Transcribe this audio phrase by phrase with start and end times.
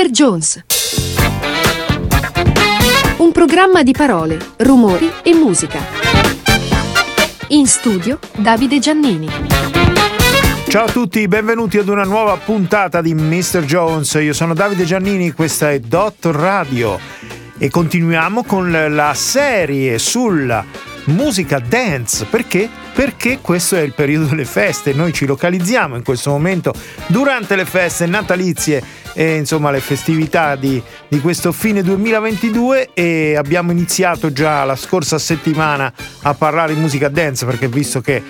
[0.00, 0.08] Mr.
[0.08, 0.64] Jones.
[3.18, 5.78] Un programma di parole, rumori e musica.
[7.48, 9.28] In studio Davide Giannini.
[10.68, 13.64] Ciao a tutti, benvenuti ad una nuova puntata di Mr.
[13.64, 14.14] Jones.
[14.22, 16.98] Io sono Davide Giannini, questa è Dot Radio
[17.58, 20.64] e continuiamo con la serie sulla
[21.06, 22.24] musica dance.
[22.24, 22.79] Perché?
[22.92, 24.92] Perché questo è il periodo delle feste.
[24.92, 26.72] Noi ci localizziamo in questo momento
[27.06, 28.82] durante le feste natalizie
[29.12, 35.18] e insomma le festività di, di questo fine 2022 e abbiamo iniziato già la scorsa
[35.18, 38.22] settimana a parlare di musica dance perché visto che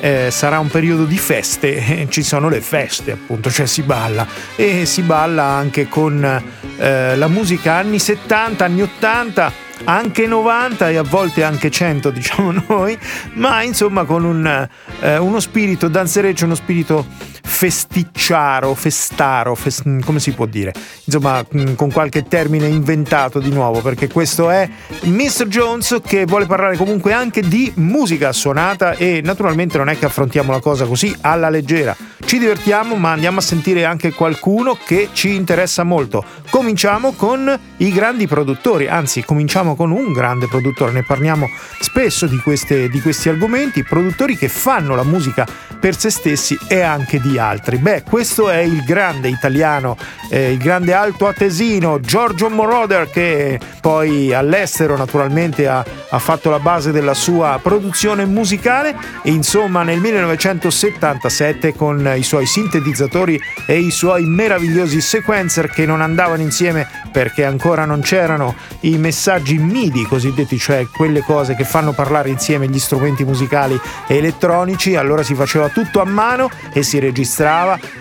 [0.00, 4.86] eh, sarà un periodo di feste, ci sono le feste appunto, cioè si balla e
[4.86, 6.42] si balla anche con
[6.78, 12.52] eh, la musica anni 70, anni 80 anche 90 e a volte anche 100 diciamo
[12.66, 12.98] noi,
[13.34, 14.68] ma insomma con un,
[15.00, 17.06] eh, uno spirito danzereccio, uno spirito
[17.48, 20.72] festicciaro, festaro, fest, come si può dire?
[21.04, 24.68] Insomma, mm, con qualche termine inventato di nuovo, perché questo è
[25.00, 25.46] Mr.
[25.46, 30.52] Jones che vuole parlare comunque anche di musica suonata e naturalmente non è che affrontiamo
[30.52, 31.96] la cosa così alla leggera.
[32.24, 36.22] Ci divertiamo, ma andiamo a sentire anche qualcuno che ci interessa molto.
[36.50, 41.48] Cominciamo con i grandi produttori, anzi, cominciamo con un grande produttore, ne parliamo
[41.80, 45.46] spesso di, queste, di questi argomenti, produttori che fanno la musica
[45.80, 47.78] per se stessi e anche di altri.
[47.78, 49.96] Beh, questo è il grande italiano,
[50.30, 56.58] eh, il grande alto atesino Giorgio Moroder che poi all'estero naturalmente ha, ha fatto la
[56.58, 63.90] base della sua produzione musicale e insomma nel 1977 con i suoi sintetizzatori e i
[63.90, 70.58] suoi meravigliosi sequencer che non andavano insieme perché ancora non c'erano i messaggi MIDI cosiddetti,
[70.58, 75.68] cioè quelle cose che fanno parlare insieme gli strumenti musicali e elettronici, allora si faceva
[75.68, 77.17] tutto a mano e si registrava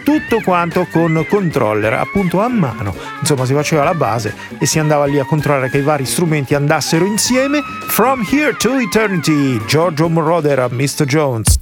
[0.04, 2.96] tutto quanto con controller, appunto a mano.
[3.20, 6.56] Insomma, si faceva la base e si andava lì a controllare che i vari strumenti
[6.56, 7.62] andassero insieme.
[7.88, 11.06] From Here to Eternity, Giorgio Moroder a Mr.
[11.06, 11.57] Jones.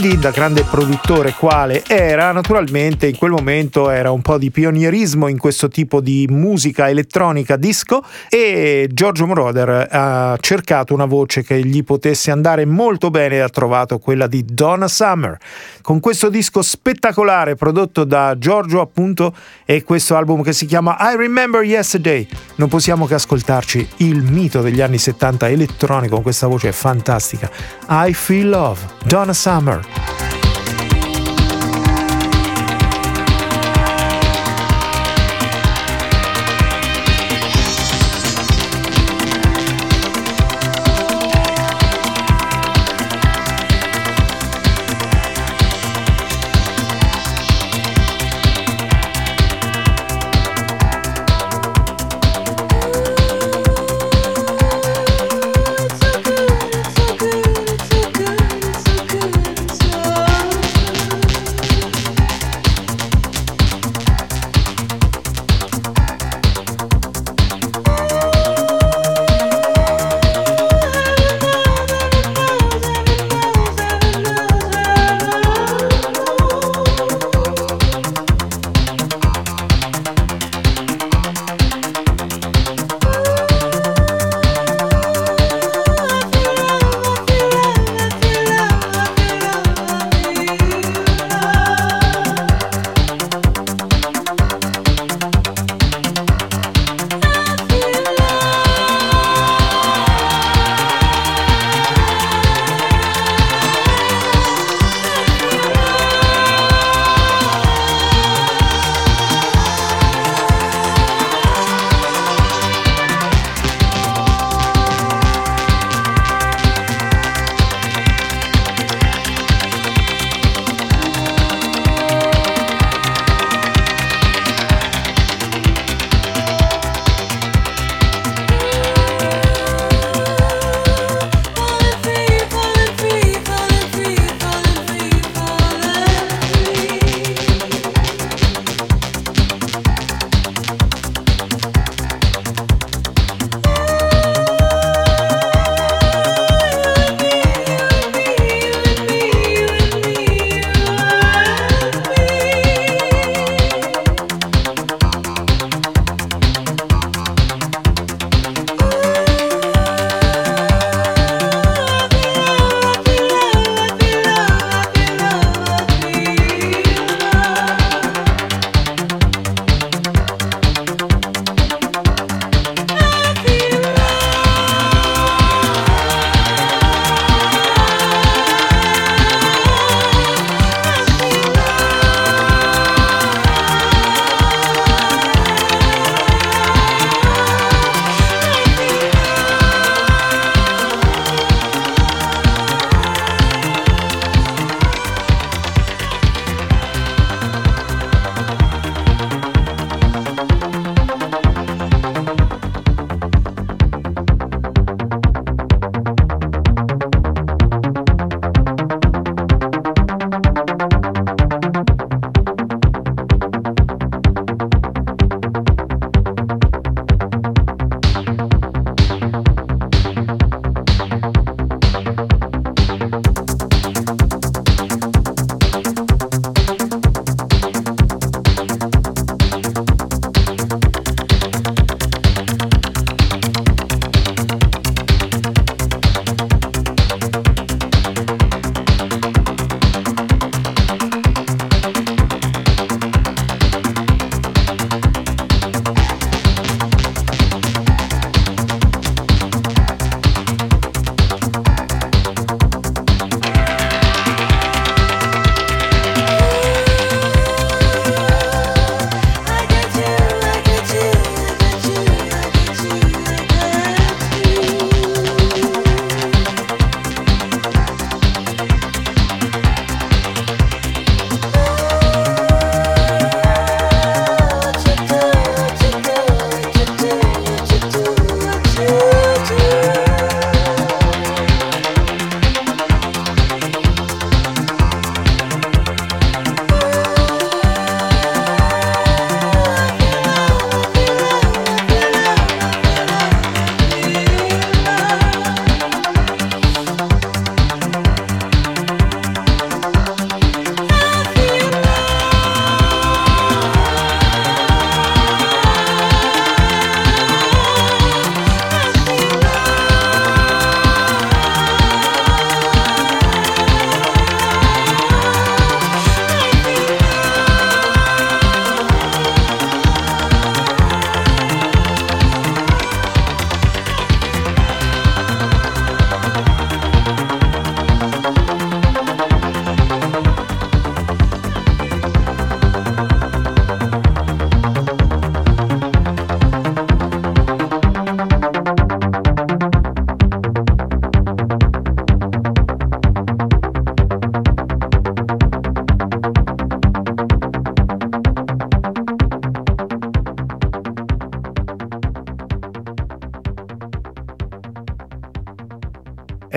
[0.00, 5.28] Quindi da grande produttore quale era, naturalmente in quel momento era un po' di pionierismo
[5.28, 11.62] in questo tipo di musica elettronica disco e Giorgio Moroder ha cercato una voce che
[11.62, 15.36] gli potesse andare molto bene e ha trovato quella di Donna Summer.
[15.82, 19.34] Con questo disco spettacolare prodotto da Giorgio appunto
[19.66, 24.62] e questo album che si chiama I Remember Yesterday, non possiamo che ascoltarci il mito
[24.62, 27.50] degli anni 70 elettronico con questa voce fantastica.
[27.90, 29.89] I Feel Love, Donna Summer.
[29.96, 30.39] Bye.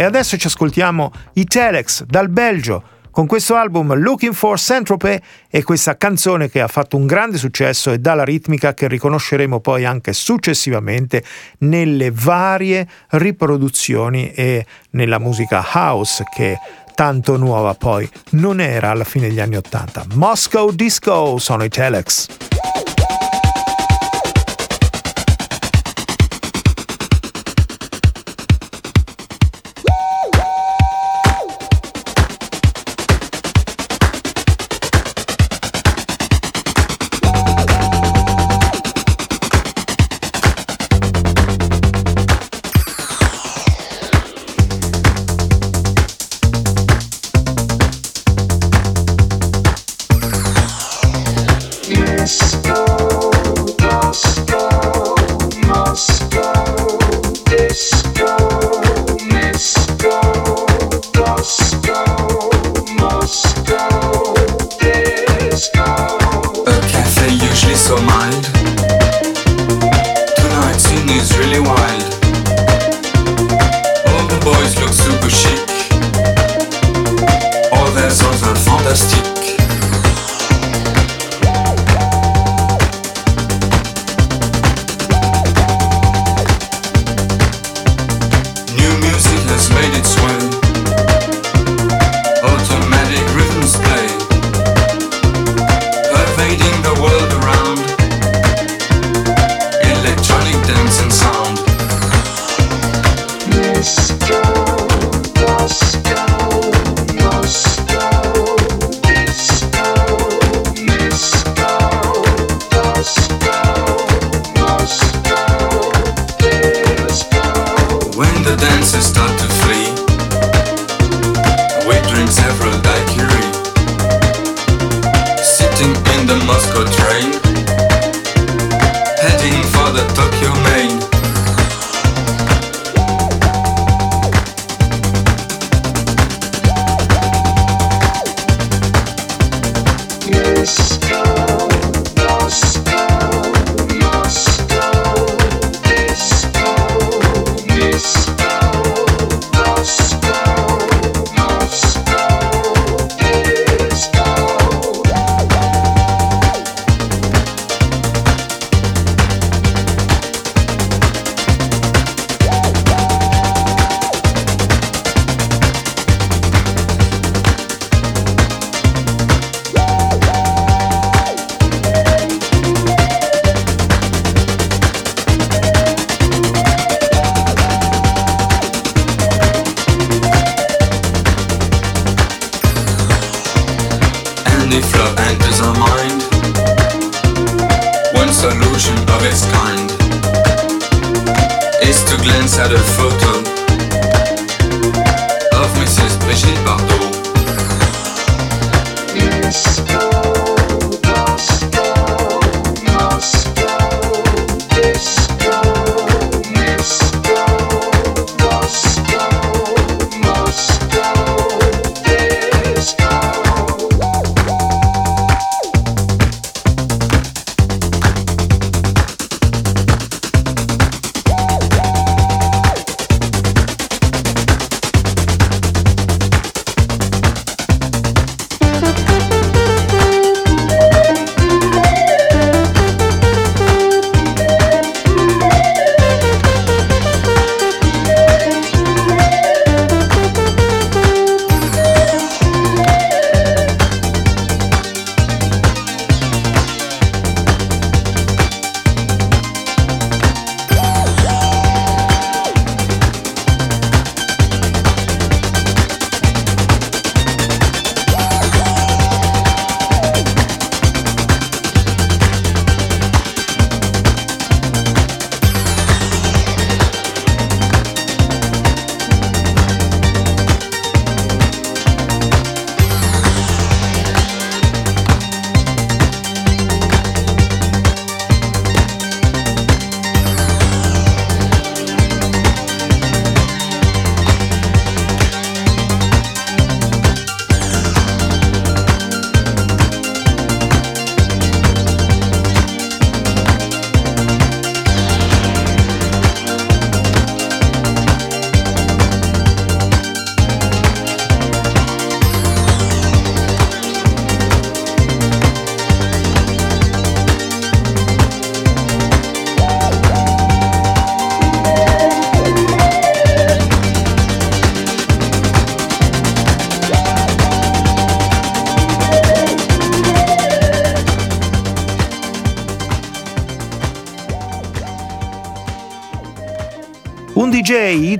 [0.03, 5.63] E adesso ci ascoltiamo i Telex dal Belgio con questo album Looking for Saint-Tropez e
[5.63, 10.11] questa canzone che ha fatto un grande successo e dalla ritmica che riconosceremo poi anche
[10.11, 11.23] successivamente
[11.59, 16.59] nelle varie riproduzioni e nella musica house che
[16.93, 20.05] tanto nuova poi non era alla fine degli anni Ottanta.
[20.15, 22.52] Moscow Disco sono i Telex.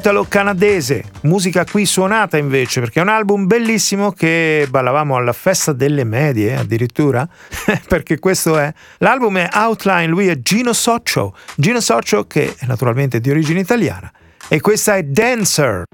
[0.04, 6.04] Italo-canadese, musica qui suonata invece, perché è un album bellissimo che ballavamo alla festa delle
[6.04, 7.26] medie addirittura,
[7.88, 8.74] perché questo è.
[8.98, 14.12] L'album è Outline, lui è Gino Socio, Gino Socio che è naturalmente di origine italiana,
[14.50, 15.86] e questa è Dancer.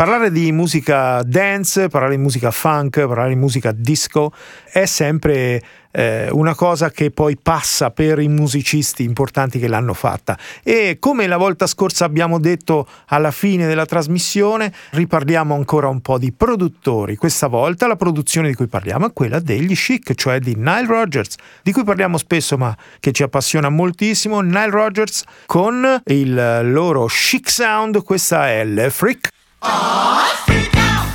[0.00, 4.32] Parlare di musica dance, parlare di musica funk, parlare di musica disco
[4.64, 10.38] è sempre eh, una cosa che poi passa per i musicisti importanti che l'hanno fatta.
[10.62, 16.16] E come la volta scorsa abbiamo detto alla fine della trasmissione, riparliamo ancora un po'
[16.16, 17.16] di produttori.
[17.16, 21.34] Questa volta la produzione di cui parliamo è quella degli Chic, cioè di Nile Rodgers,
[21.62, 24.40] di cui parliamo spesso ma che ci appassiona moltissimo.
[24.40, 29.28] Nile Rodgers con il loro chic sound, questa è Le Freak.
[29.62, 31.14] Oh, freak out.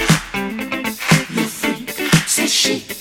[1.36, 1.90] Le freak,
[2.28, 2.95] c'est chic.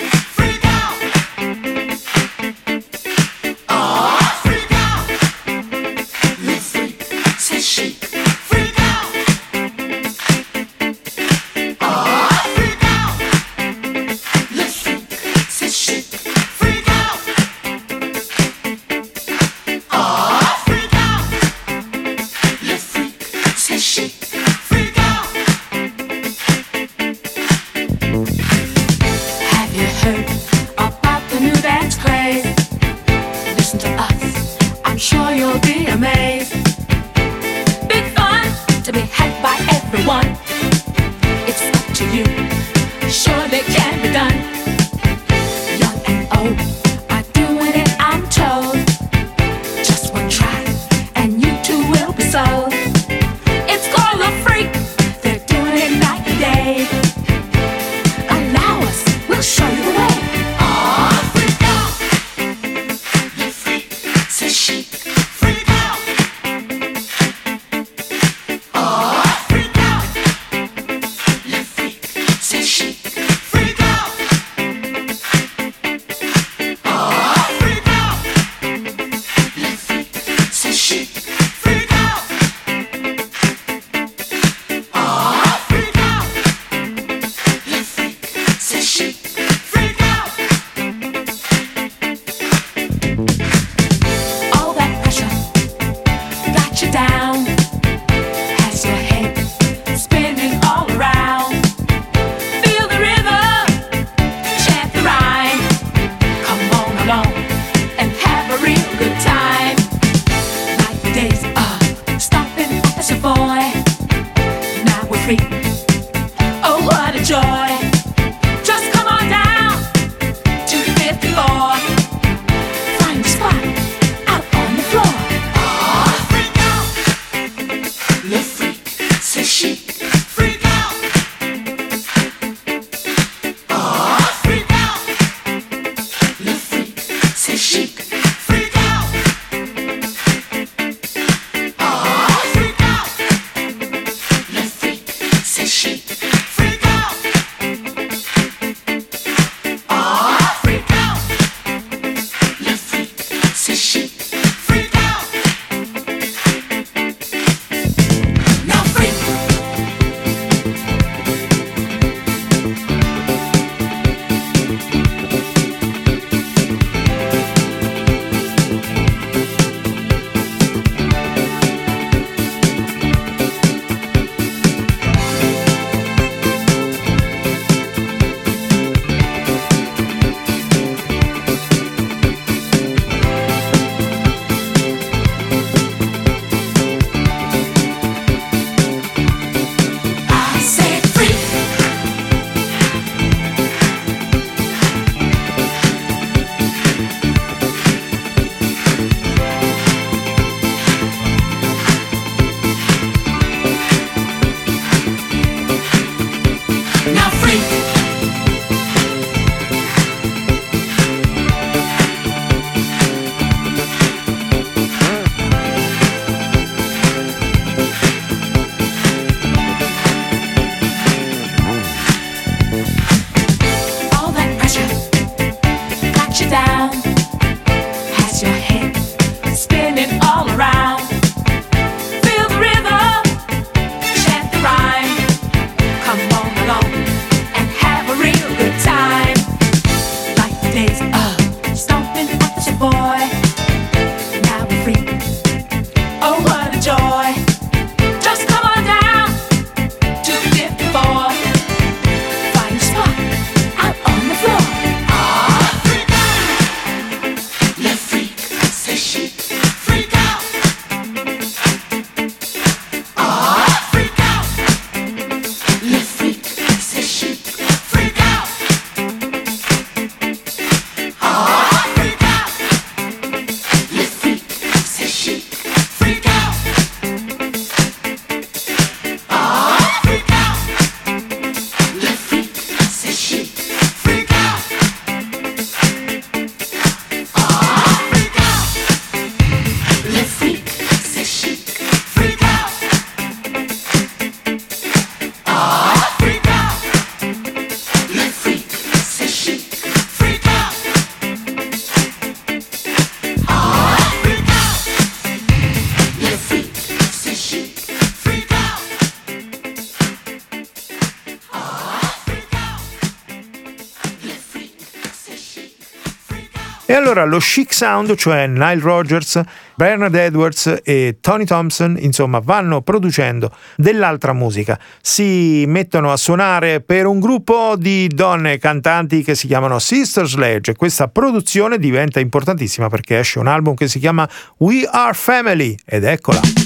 [316.86, 319.40] E allora lo chic sound, cioè Nile Rogers,
[319.74, 324.78] Bernard Edwards e Tony Thompson, insomma, vanno producendo dell'altra musica.
[325.00, 330.76] Si mettono a suonare per un gruppo di donne cantanti che si chiamano Sister Sledge.
[330.76, 336.04] Questa produzione diventa importantissima perché esce un album che si chiama We Are Family ed
[336.04, 336.63] eccola.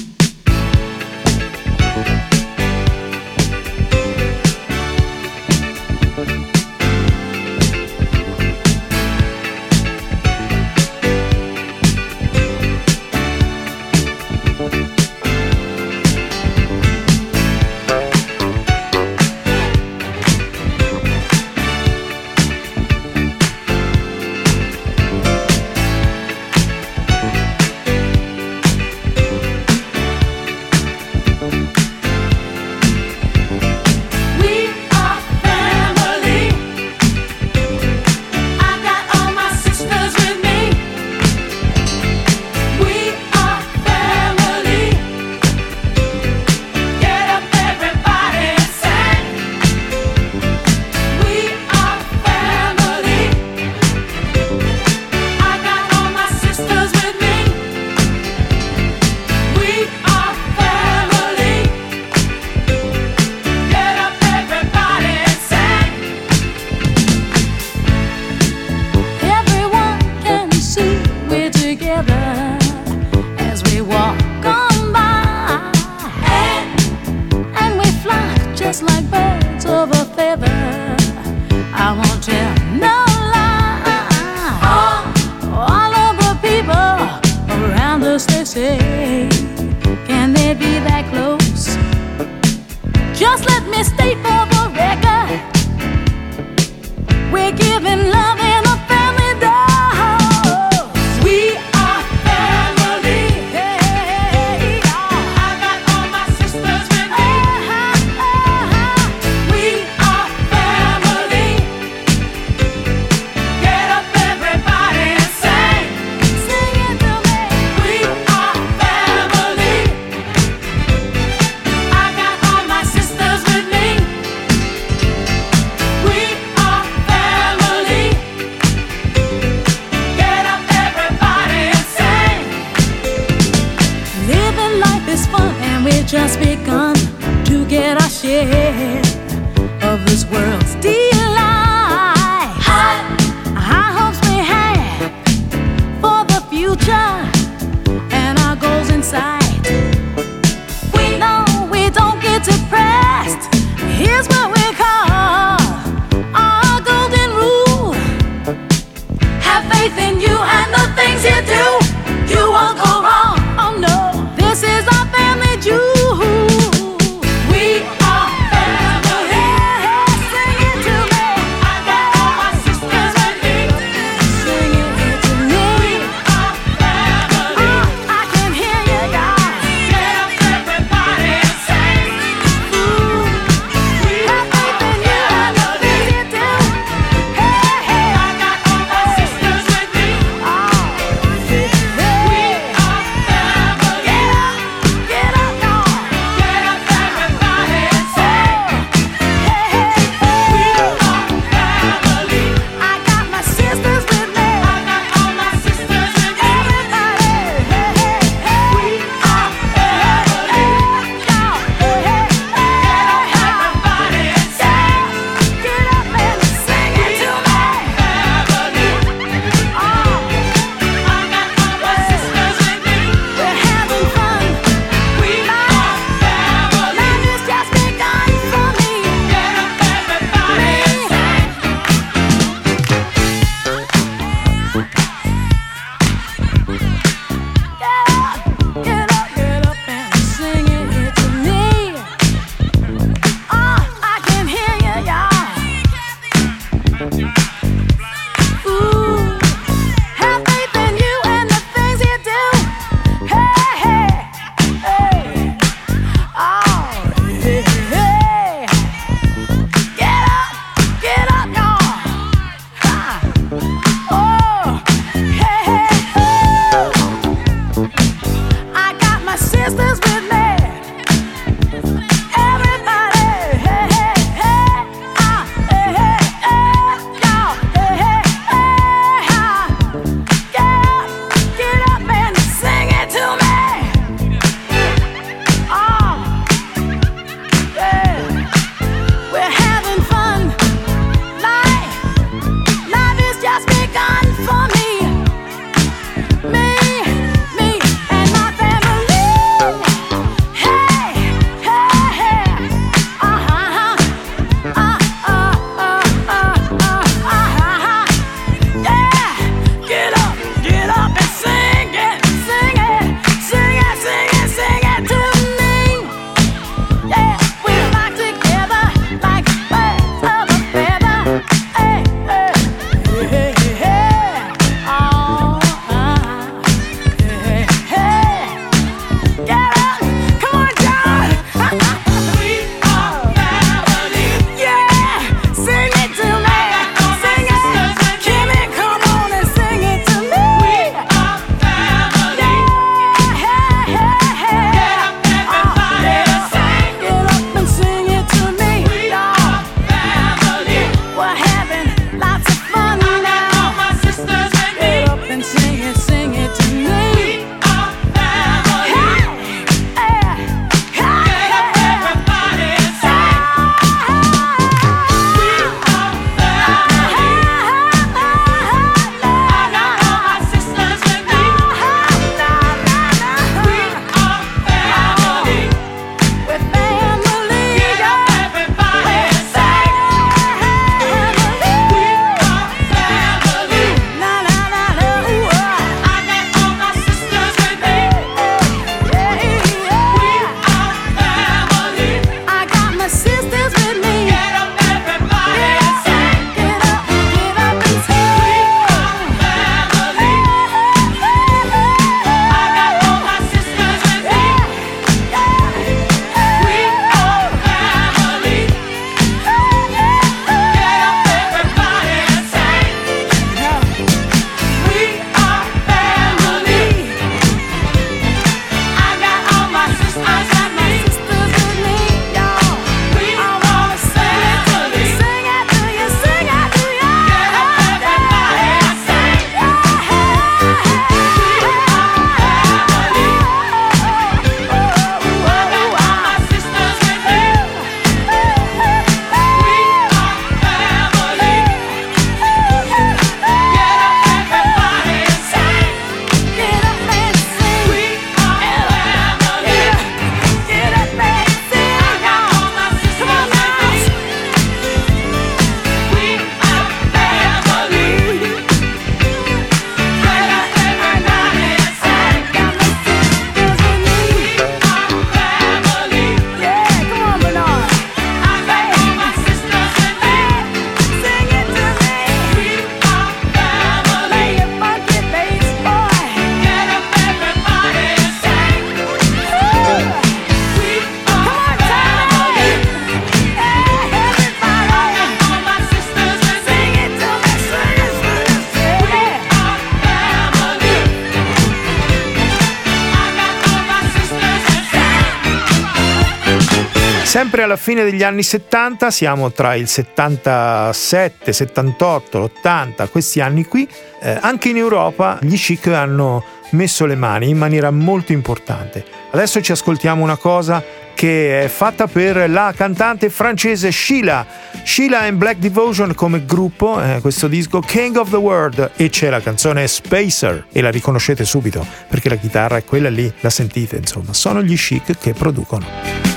[497.39, 503.87] Sempre alla fine degli anni 70, siamo tra il 77, 78, l'80, questi anni qui,
[504.21, 509.05] eh, anche in Europa gli chic hanno messo le mani in maniera molto importante.
[509.31, 510.83] Adesso ci ascoltiamo una cosa
[511.13, 514.45] che è fatta per la cantante francese Sheila.
[514.83, 519.29] Sheila in Black Devotion come gruppo, eh, questo disco King of the World e c'è
[519.29, 523.95] la canzone Spacer e la riconoscete subito perché la chitarra è quella lì, la sentite
[523.95, 525.85] insomma, sono gli chic che producono.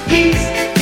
[0.06, 0.81] Peace.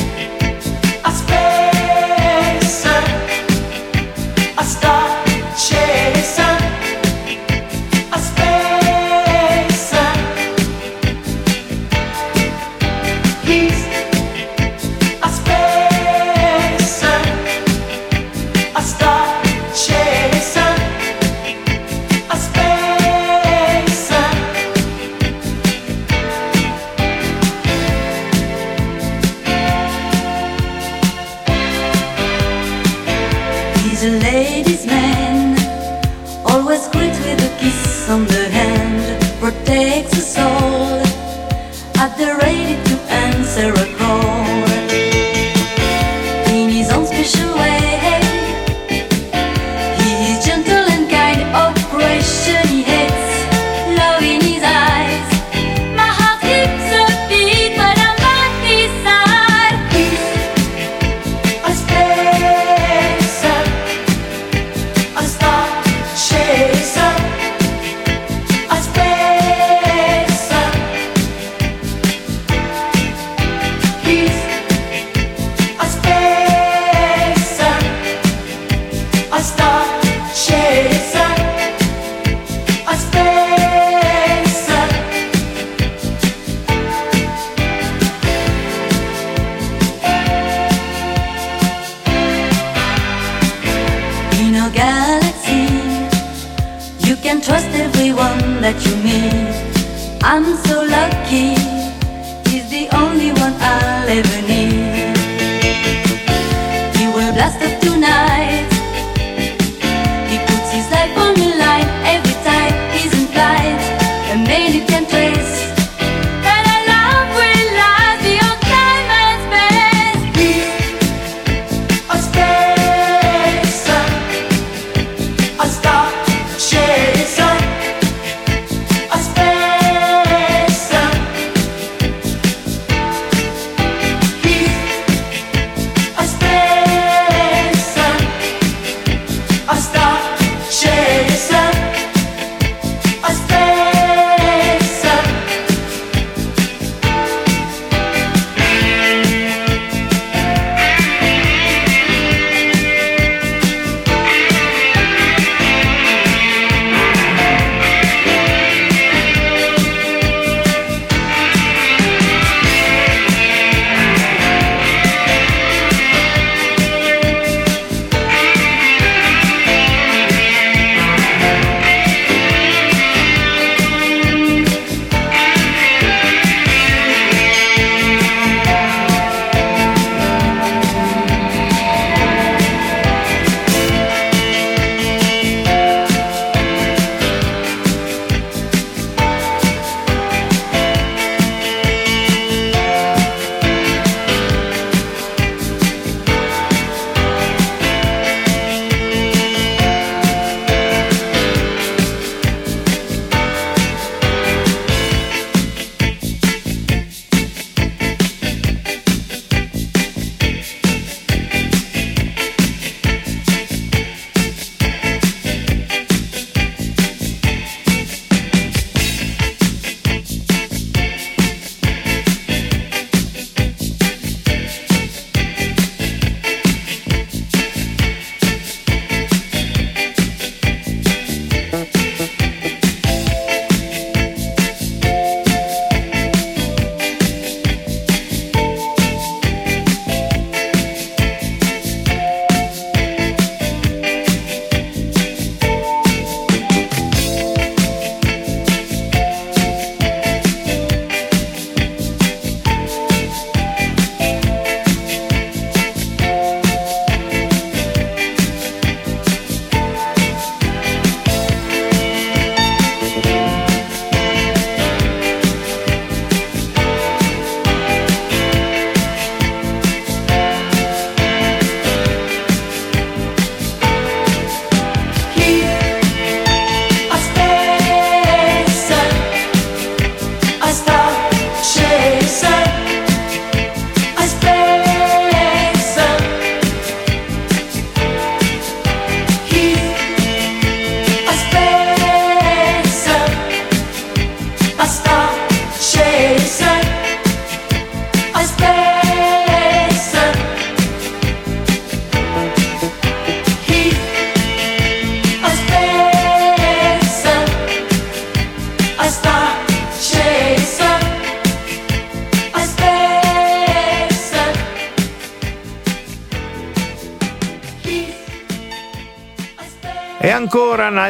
[43.61, 43.90] there a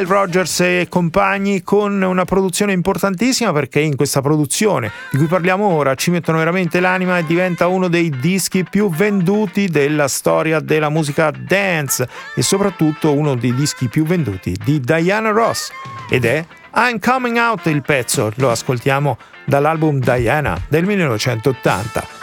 [0.02, 5.66] Nile Rogers e compagni con una produzione importantissima perché in questa produzione di cui parliamo
[5.66, 10.90] ora ci mettono veramente l'anima e diventa uno dei dischi più venduti della storia della
[10.90, 15.72] musica dance e soprattutto uno dei dischi più venduti di Diana Ross
[16.10, 16.44] ed è
[16.74, 22.21] I'm Coming Out il pezzo, lo ascoltiamo dall'album Diana del 1980.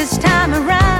[0.00, 0.99] this time around.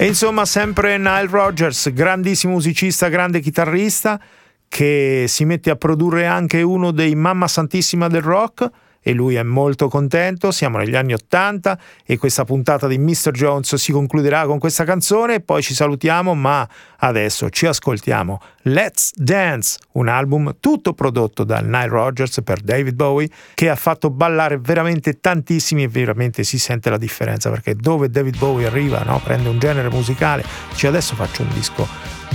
[0.00, 4.20] E insomma, sempre Nile Rodgers, grandissimo musicista, grande chitarrista,
[4.68, 8.70] che si mette a produrre anche uno dei mamma santissima del rock
[9.00, 10.50] e lui è molto contento.
[10.50, 13.30] Siamo negli anni Ottanta e questa puntata di Mr.
[13.30, 16.68] Jones si concluderà con questa canzone poi ci salutiamo, ma
[16.98, 23.28] adesso ci ascoltiamo Let's Dance, un album tutto prodotto da Nile Rodgers per David Bowie
[23.54, 28.36] che ha fatto ballare veramente tantissimi e veramente si sente la differenza perché dove David
[28.36, 29.20] Bowie arriva, no?
[29.22, 31.86] prende un genere musicale, dice adesso faccio un disco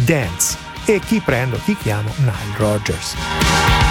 [0.05, 2.11] dance e chi prendo, chi chiamo?
[2.17, 3.82] Nile Rodgers.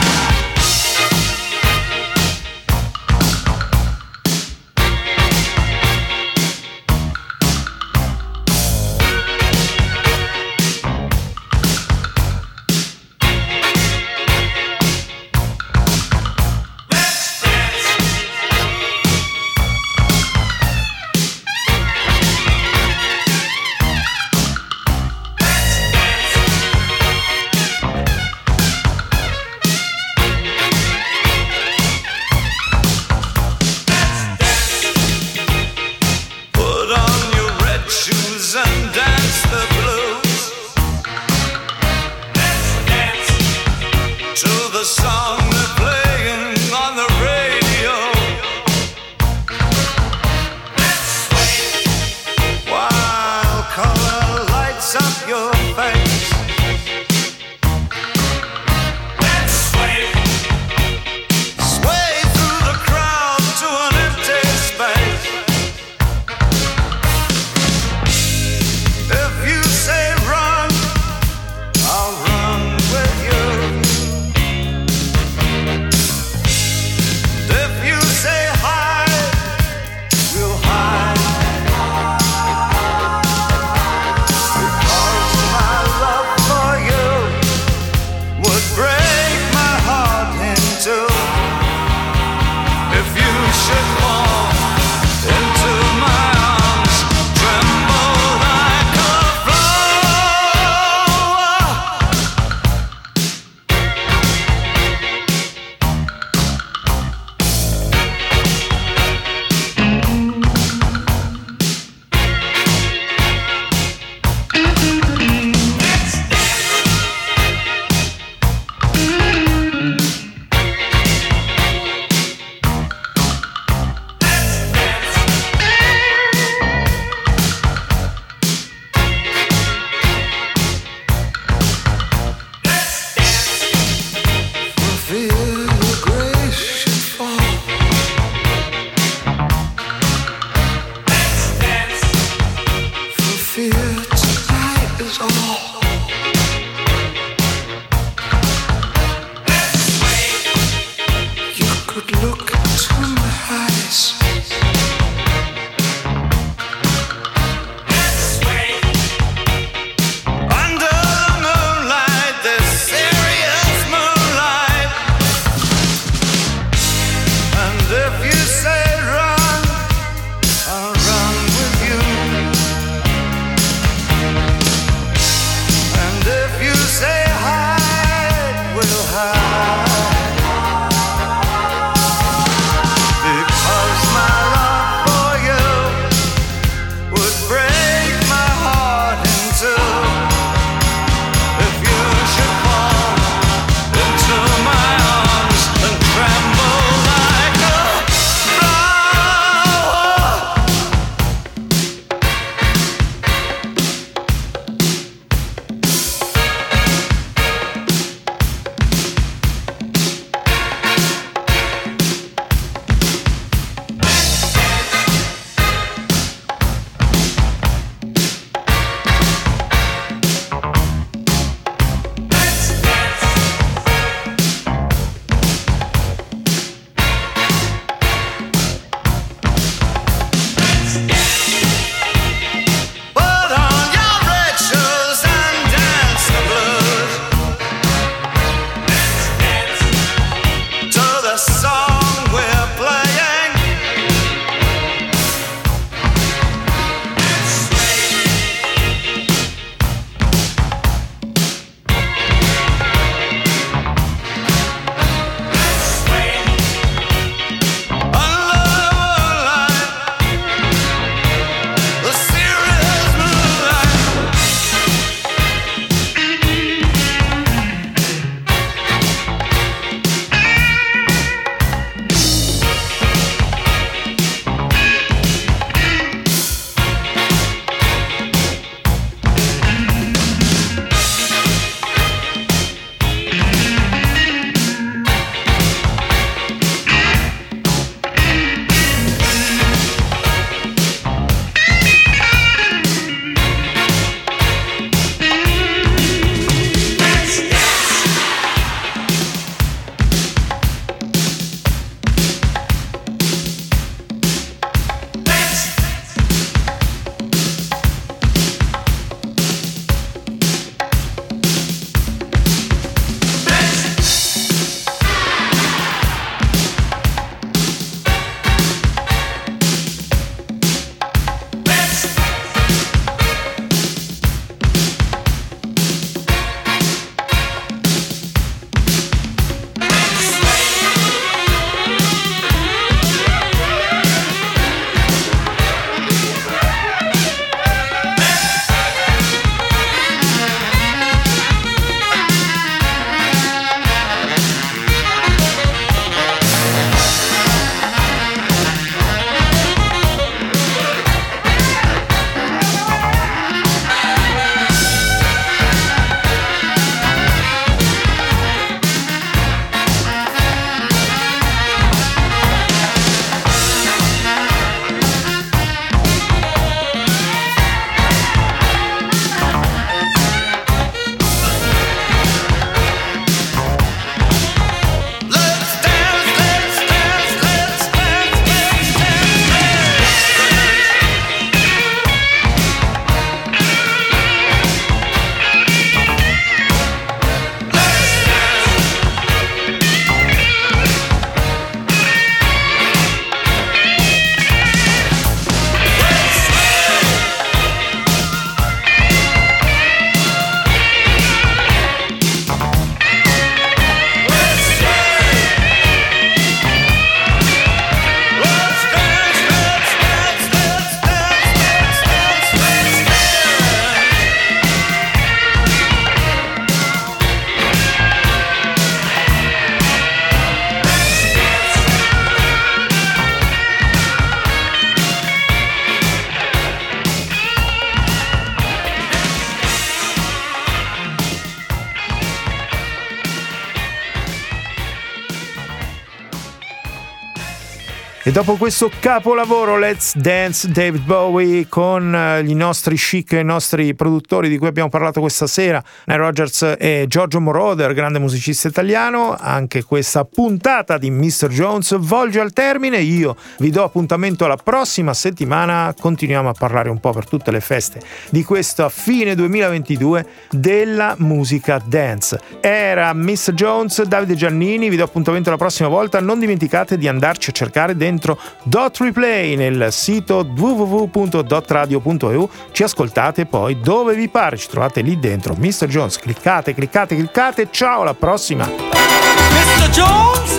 [438.25, 443.45] E dopo questo capolavoro Let's Dance David Bowie con eh, i nostri chic e i
[443.45, 448.69] nostri produttori di cui abbiamo parlato questa sera, Nile Rogers e Giorgio Moroder, grande musicista
[448.69, 451.49] italiano, anche questa puntata di Mr.
[451.49, 452.99] Jones volge al termine.
[452.99, 457.61] Io vi do appuntamento alla prossima settimana, continuiamo a parlare un po' per tutte le
[457.61, 458.01] feste
[458.31, 462.41] di questa fine 2022 della musica dance.
[462.61, 463.53] Era Mr.
[463.53, 467.97] Jones, Davide Giannini, vi do appuntamento la prossima volta, non dimenticate di andarci a cercare
[467.97, 472.49] dentro dentro Dot Replay nel sito www.dotradio.eu.
[472.71, 475.55] Ci ascoltate poi dove vi pare, ci trovate lì dentro.
[475.59, 475.87] Mr.
[475.87, 477.69] Jones, cliccate, cliccate, cliccate.
[477.71, 478.67] Ciao, alla prossima.
[478.67, 479.89] Mr.
[479.91, 480.59] Jones,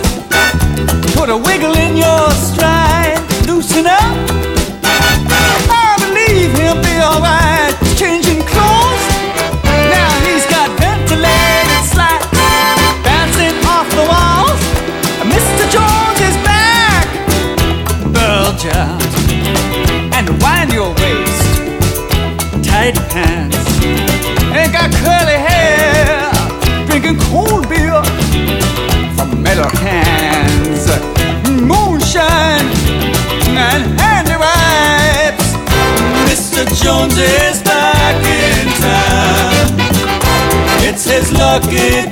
[1.14, 4.32] put a wiggle in your stride, loosen up.
[4.82, 7.63] I believe he'll be alright,
[22.84, 23.56] tight pants,
[24.52, 26.30] and got curly hair,
[26.86, 28.02] drinking cold beer
[29.16, 30.84] from metal cans,
[31.48, 32.68] moonshine
[33.56, 35.48] and handy wipes.
[36.28, 36.66] Mr.
[36.82, 39.66] Jones is back in town.
[40.86, 42.10] It's his lucky